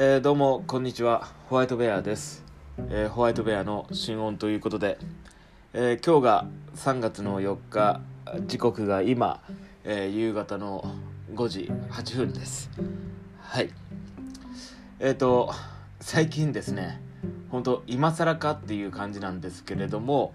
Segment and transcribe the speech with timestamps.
[0.00, 1.26] えーどうもこんにちは。
[1.48, 2.44] ホワイトベアです、
[2.88, 4.96] えーホワイトベアの新音ということで、
[5.72, 6.46] えー今日が
[6.76, 8.00] 3月の4日
[8.46, 9.42] 時刻が今、
[9.82, 10.84] え夕方の
[11.34, 12.70] 5時8分です。
[13.40, 13.70] はい。
[15.00, 15.52] えっ、と
[15.98, 17.00] 最近ですね
[17.50, 20.32] 本当今更かっていう感じなんですけれども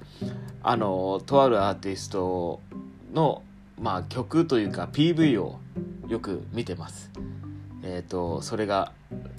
[0.61, 2.59] あのとあるアーティスト
[3.13, 3.43] の、
[3.79, 5.57] まあ、曲というか PV を
[6.09, 7.09] よく見てます。
[7.83, 8.91] えっ、とそれが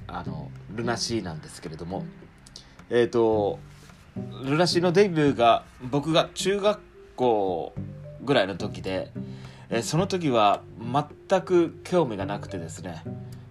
[0.06, 2.04] あのルナシーなんですけれども
[2.90, 3.58] えっ、と
[4.44, 6.80] ルナシーのデビューが僕が中学
[7.16, 7.74] 校
[8.22, 9.10] ぐらいの時で、
[9.70, 13.02] えーその時は全く興味がなくてですね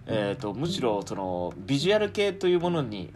[0.06, 3.12] えー、とむしろそのビジュアル系というものに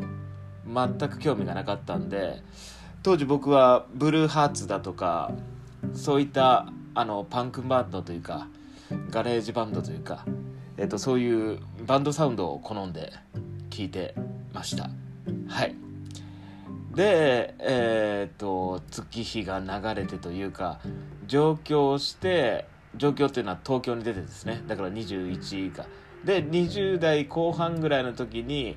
[0.66, 2.42] 全く興味がなかったんで
[3.02, 5.32] 当時僕はブルーハーツだとか
[5.94, 8.48] そういったあのパンクバンドというか
[9.10, 10.24] ガレージバンドというか、
[10.78, 11.58] えー、とそういう
[11.88, 13.14] バンドサウンドを好んで
[13.70, 14.14] 聴いて
[14.52, 14.90] ました。
[15.48, 15.74] はい。
[16.94, 20.80] でえっ、と月日が流れてというか
[21.26, 24.62] 上京して上京っていうのは東京に出てですね。
[24.66, 25.86] だから21以下
[26.26, 28.76] で20代後半ぐらいの時に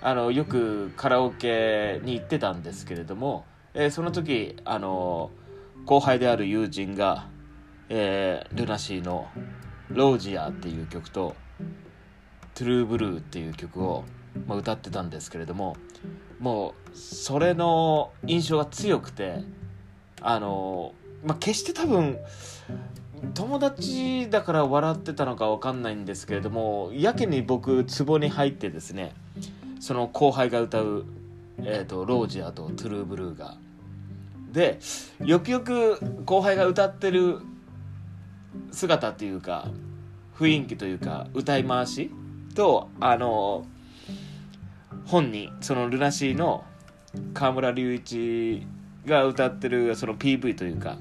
[0.00, 5.32] あのよくカラオケに行ってたんですけれども、えーその時あの
[5.84, 7.26] 後輩である友人が、
[7.88, 9.26] えールナシーの
[9.90, 11.34] 「ロージア」っていう曲と
[12.54, 14.04] 「トゥルーブルー」っていう曲を、
[14.46, 15.76] まあ、歌ってたんですけれども
[16.38, 19.42] もうそれの印象が強くて
[20.20, 22.18] あの、まあ、決して多分
[23.34, 29.14] 友達だから笑ってたのか分かんないんですけれどもやけに僕壺に入ってですね
[29.80, 31.06] その後輩が歌う、
[31.58, 33.56] えー、とロージアとトゥルーブルーが。
[34.52, 34.78] で
[35.24, 37.40] よくよく後輩が歌ってる
[38.70, 39.68] 姿っていうか
[40.38, 42.10] 雰囲気というか歌い回し
[42.52, 43.66] とあの
[45.06, 46.64] 本人そのルナシーの
[47.34, 48.66] 河村隆一
[49.06, 50.96] が歌ってるその PV というか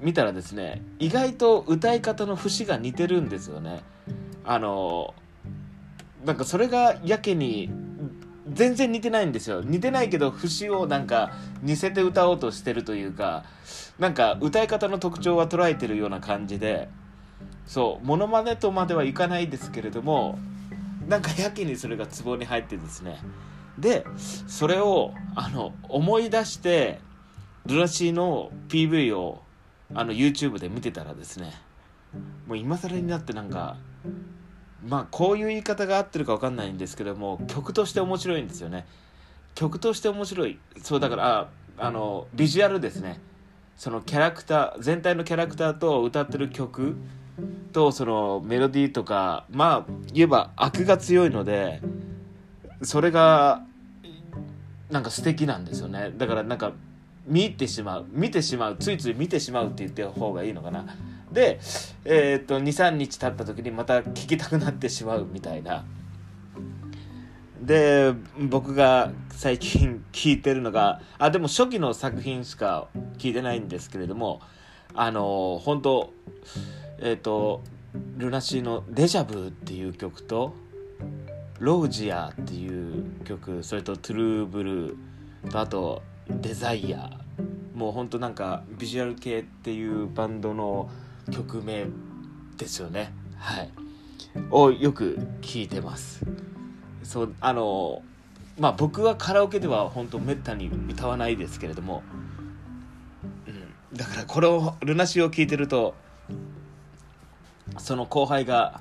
[0.00, 3.82] 見たらですね意外と歌い方の節が似てるんですよね。
[4.44, 5.14] あの
[6.24, 7.70] なんかそれがやけに
[8.52, 9.62] 全然似てないんですよ。
[9.62, 13.44] 似てないけど節をなんか似せて歌おうとしてるというか
[13.98, 16.88] なんか歌い方の特徴は捉えてるような感じで
[17.66, 20.38] そうモノマネとまではいかないですけれども
[21.08, 23.20] なんかやけにそれがツボに入ってですね。
[23.78, 24.06] で
[24.46, 27.00] それをあの思い出して
[27.66, 29.42] ルナシーの PV を
[29.94, 31.52] あの YouTube で見てたらですね
[32.46, 33.76] もう今更になってなんか
[34.86, 38.86] まあこういう言い方が合ってるか分かんないんですけども曲として面白いんですよね。
[39.54, 40.58] 曲として面白い。
[40.82, 41.48] そうだからあ
[41.78, 43.20] あのビジュアルですね。
[43.76, 46.96] そのキャラクター全体のキャラクターと歌ってる曲
[47.72, 51.80] とそのメロディーとかまあ言えば悪が強いので
[52.82, 53.62] それが
[54.90, 56.12] なんか素敵なんですよね。
[56.16, 56.72] だからなんか
[57.26, 60.86] 見入ってしまう見てしまうついつい見てしまうって言った方がいいのかな。
[61.32, 61.58] で
[62.04, 65.84] えーっと23日経った時にまた聴きたくなってしまうみたいな。
[67.60, 72.86] で僕が最近聴いてるのがあでも初期の作品しか
[73.18, 74.40] 聴いてないんですけれども
[74.94, 76.12] あの本当
[76.98, 77.62] えーと
[78.18, 80.54] ルナシーの「デジャブ」っていう曲と
[81.58, 84.96] 「ロージア」っていう曲それと「トゥルーブルー」
[85.50, 87.10] とあと「デザイア」
[87.74, 90.88] もうほんとなんかビジュアル系っていうバンドの
[91.30, 91.86] 曲名
[92.56, 93.12] ですよね。
[93.36, 93.70] はい。
[94.50, 96.24] をよく聞いてます。
[97.02, 98.02] そうあの
[98.58, 102.02] まあ僕はカラオケでは本当めったに歌わないですけれども、
[103.46, 103.50] う
[103.94, 105.94] ん、だからこれをルナシーを聞いてると
[107.78, 108.80] その後輩が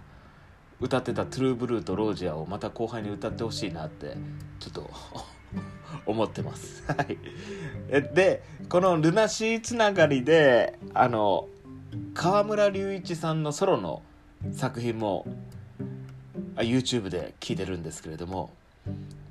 [0.79, 4.17] 歌ってた「トゥルーブルー」と「ロージア」をまた後輩に歌ってほしいなって
[4.59, 4.89] ちょっと
[6.05, 6.83] 思ってます。
[6.87, 7.17] はい、
[7.89, 11.47] えでこのルナシーつながりであの
[12.13, 14.01] 河村隆一さんのソロの
[14.51, 15.25] 作品も
[16.55, 18.51] あ YouTube で聴いてるんですけれども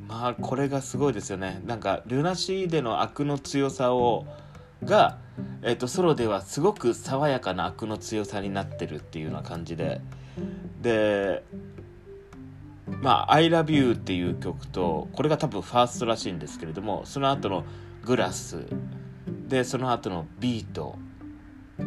[0.08, 4.26] まあこれがすごいですよねなんかルナシーでの悪の強さを
[4.84, 5.18] が、
[5.62, 10.00] えっとソロではすごく爽やかな悪の強さになってるっていうような感じで。
[10.80, 11.42] で
[13.00, 17.64] まあ「ILOVEYOU」っていう曲とこれが多分ファーストらしいんですけれどもその後の
[18.04, 18.66] 「グラス」
[19.48, 20.98] でその後の「ビート」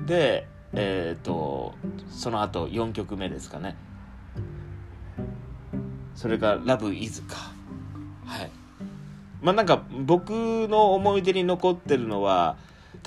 [0.07, 1.75] でえっ、と
[2.09, 3.75] その後4曲目ですかね。
[6.13, 7.35] それが「ラブイズか。
[8.25, 8.51] はい。
[9.41, 10.31] まあなんか僕
[10.67, 12.57] の思い出に残ってるのは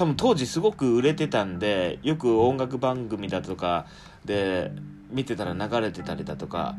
[0.01, 3.85] 多分当時すごく売れてたんでよく音楽番組だとか
[4.25, 4.73] で
[5.11, 6.75] 見てたら流れてたりだとか、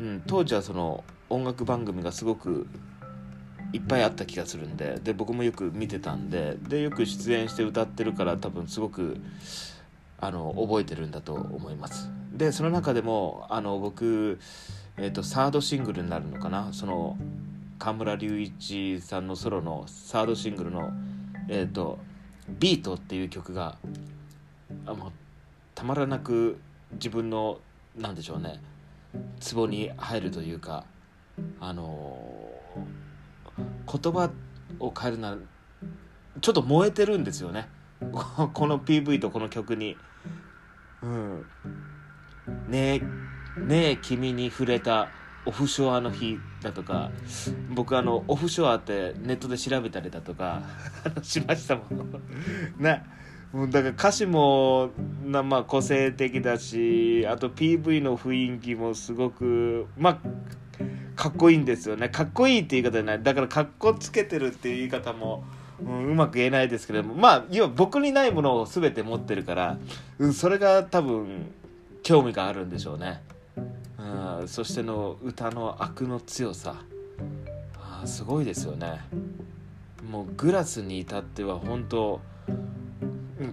[0.00, 2.66] うん、当時はその音楽番組がすごく
[3.72, 9.18] いっぱいあった気がするんでで僕もよく見てたんででよく出演して歌ってるから多分すごく
[10.18, 12.10] あの覚えてるんだと思います。
[12.32, 14.40] でその中でもあの僕、
[14.96, 16.72] えーと、サードシングルになるのかな？
[16.72, 17.16] その
[17.78, 20.90] 河村隆一さんのソロのサードシングルの
[21.46, 22.00] 「えーと、
[22.48, 23.76] ビート」っていう曲が
[24.86, 25.12] あもう
[25.74, 26.58] たまらなく
[26.92, 27.60] 自分の
[27.96, 28.60] なんでしょうね
[29.40, 30.84] ツボに入るというか
[31.60, 34.30] あのー、言葉
[34.80, 35.36] を変えるなら
[36.40, 37.68] ちょっと燃えてるんですよね
[38.00, 39.96] この PV とこの曲に。
[41.00, 41.46] うん、
[42.68, 43.02] ねえ
[43.60, 45.08] ねえ君に触れた
[45.48, 47.10] オフショアの日だとか
[47.70, 50.60] 僕あのオフショアってネットで調べたりだとか
[51.22, 52.22] しましたもん。
[52.78, 53.02] ね。
[53.50, 54.90] もうだから歌詞も
[55.24, 60.18] な、まあ、個性的だしあと PV の雰囲気もすごくまあ
[61.16, 62.10] かっこいいんですよね。
[62.10, 63.22] かっこいいって言い方じゃない。
[63.22, 65.44] だからかっこつけてるっていう言い方も、
[65.82, 69.78] うん、うまく言えないですけれどもまあ要は僕にないものを全て持ってるから、
[70.18, 71.50] うん、それが多分
[72.02, 73.22] 興味があるんでしょうね、
[74.40, 76.76] うん、そしての歌の悪の強さ。
[77.76, 79.00] あすごいですよね。
[80.08, 82.20] もうグラスに至っては本当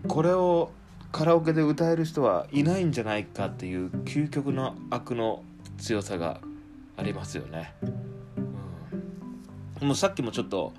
[0.08, 0.72] これを
[1.12, 5.44] カラオケで歌える人はいないんじゃないかっていう究極の悪の
[5.78, 6.40] 強さが
[6.98, 7.74] ありますよね、
[9.82, 10.74] うん、もうさっきもちょっと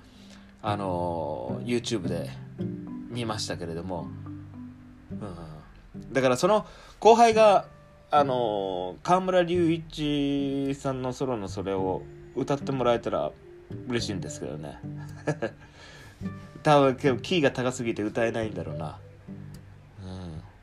[0.61, 2.29] あの YouTube で
[3.09, 4.07] 見ましたけれども、
[5.11, 6.65] うん、だからその
[6.99, 7.67] 後輩が
[8.09, 12.03] あの河村隆一さんのソロのそれを
[12.35, 13.31] 歌ってもらえたら
[13.87, 14.79] 嬉しいんですけどね。
[16.63, 18.97] 多分キーが高すぎて歌えないんだろうな、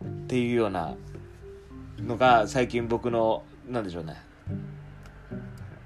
[0.02, 0.96] うん、っていうような
[1.98, 4.16] のが最近僕の何でしょうね。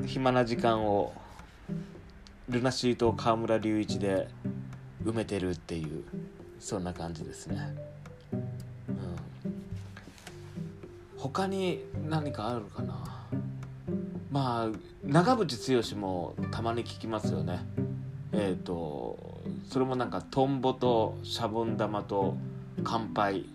[0.07, 1.13] 暇な時間を
[2.49, 4.29] ルナシーと河村隆一で
[5.05, 6.05] 埋めてるっていう
[6.59, 7.75] そんな感じですね、
[11.19, 12.95] 他に何かあるかな？
[14.31, 17.61] まあ長渕剛もたまに聞きますよね。
[18.33, 19.19] えっ、ー、と
[19.69, 22.37] それもなんかトンボとシャボン玉と
[22.85, 23.47] 乾杯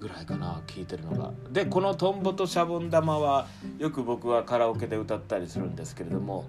[0.00, 1.32] ぐらいかな聞いてるのが。
[1.52, 3.46] でこのトンボとシャボン玉は
[3.78, 6.46] よく僕はカラオケで歌ったりするんですけれども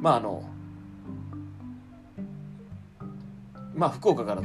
[0.00, 0.44] まああの
[3.74, 4.42] まあ福岡から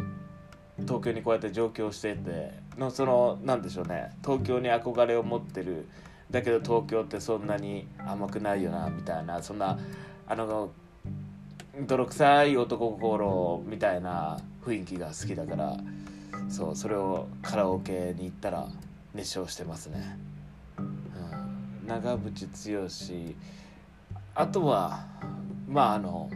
[0.82, 4.12] 東京にこうやって上京しててのそのなんでしょうね。
[4.24, 5.88] 東京に憧れを持ってる。
[6.32, 9.42] だけど東京ってそんなに甘くないよなみたいな。
[9.44, 9.78] そんな
[10.28, 10.72] あの
[11.88, 15.78] 泥臭い男心みたいな雰囲気が好きだから
[16.50, 18.68] そうそれをカラオケに行ったら
[19.14, 20.18] 熱唱してますね、
[20.78, 23.36] うん、長渕剛。
[24.36, 25.06] あとは
[25.68, 26.30] まああの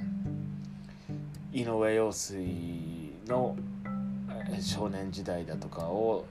[1.52, 3.56] 井上陽水の
[4.62, 6.26] 少年時代だとかを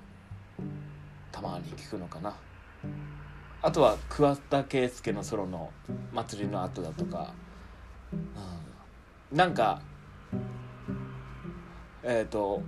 [1.33, 2.35] たまに聞くのかな。
[3.63, 5.71] あとは桑田佳祐のソロの
[6.13, 7.33] 「祭りの後だとか、
[8.13, 9.81] うん、なんか
[12.03, 12.63] えっ、ー、と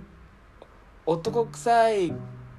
[1.05, 2.13] 男臭い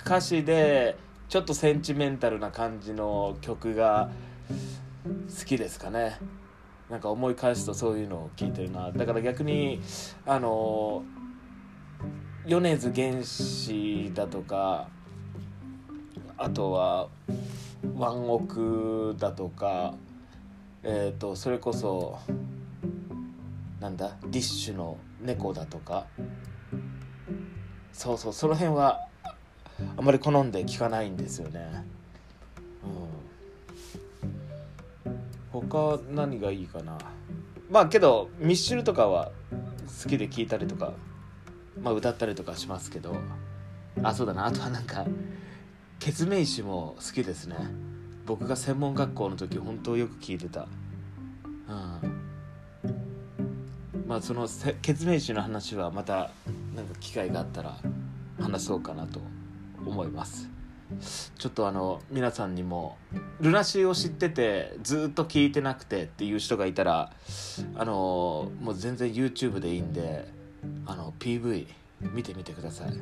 [0.05, 0.97] 歌詞で
[1.29, 4.11] ちょっとセンチメンタルな感じの曲が
[5.39, 6.19] 好きですかね。
[6.89, 8.91] なんか思い返すとそういうのを聞いてるな。
[8.91, 9.81] だから逆に
[10.27, 11.05] あの
[12.51, 14.89] 米津玄師だとか
[16.37, 17.07] あとは
[17.97, 19.95] ワンオクだとか
[20.83, 22.19] えっ、ー、とそれこそ
[23.79, 26.07] なんだディッシュの猫だとか。
[27.93, 29.07] そうそうその辺は
[29.97, 31.85] あまり好んで聞かないんですよね。
[35.05, 35.61] うん。
[35.61, 36.99] 他何がいいかな。
[37.71, 39.31] まあけどミッシュルとかは
[40.03, 40.95] 好きで聞いたりとか
[41.81, 43.17] まあ歌ったりとかしますけど。
[44.03, 44.46] あそうだな。
[44.46, 45.06] あとはなんか
[45.98, 47.56] ケツメイシも好きですね。
[48.27, 50.69] 僕が専門学校の時本当よく聞いてた。
[51.69, 52.20] うん。
[54.06, 54.48] まあその
[54.82, 56.31] ケツメイシの話はまた
[56.74, 57.79] なんか機会があったら
[58.41, 59.20] 話そうかなと
[59.84, 60.48] 思います。
[61.39, 62.96] ちょっとあの皆さんにも
[63.41, 67.12] ルナシーを知っててずっと聞いてなくてっていう人がいたら
[67.77, 70.40] あのもう全然 YouTube でいいんで
[70.86, 71.67] あの PV
[72.12, 72.93] 見てみてください。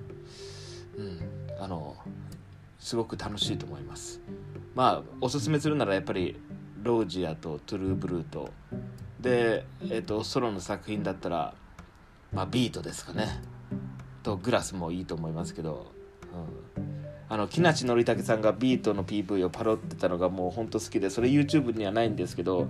[0.96, 1.20] うん。
[1.60, 1.96] あの
[2.78, 4.20] すごく楽しいと思います。
[4.74, 6.40] まあおすすめするならやっぱり
[6.82, 8.50] ロージアとトゥルーブルーと。
[9.20, 11.54] で、えーと、ソロの作品だったら、
[12.32, 13.42] まあ、ビートですかね。
[14.22, 15.92] とグラスもいいと思いますけど、
[16.76, 16.84] うん、
[17.28, 22.68] あの木梨憲武さんがビートの PV をパロってたのがもうほんと好きでそれ YouTube にはないんですけど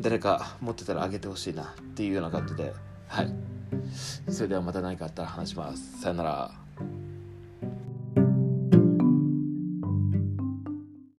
[0.00, 2.72] 誰か持ってたらあげてほしいなっていうような感じで。
[3.08, 3.55] はい。
[4.28, 6.00] それではまた何かあったら話します。
[6.00, 6.50] さよなら。